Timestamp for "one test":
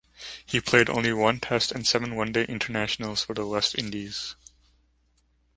1.13-1.71